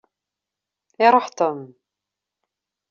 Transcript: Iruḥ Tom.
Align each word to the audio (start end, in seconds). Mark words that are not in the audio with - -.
Iruḥ 1.05 1.27
Tom. 1.37 1.59